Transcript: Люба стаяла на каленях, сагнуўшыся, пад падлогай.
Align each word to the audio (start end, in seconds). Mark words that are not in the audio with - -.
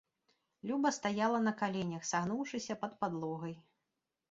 Люба 0.69 0.91
стаяла 0.97 1.41
на 1.49 1.53
каленях, 1.61 2.09
сагнуўшыся, 2.13 2.81
пад 2.87 2.99
падлогай. 3.05 3.57